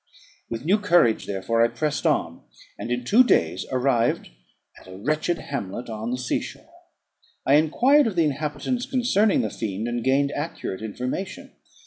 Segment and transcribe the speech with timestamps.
[0.49, 2.41] With new courage, therefore, I pressed on,
[2.79, 4.29] and in two days arrived
[4.79, 6.73] at a wretched hamlet on the sea shore.
[7.45, 11.51] I enquired of the inhabitants concerning the fiend, and gained accurate information.